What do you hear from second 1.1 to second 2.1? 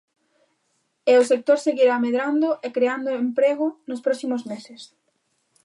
E o sector seguirá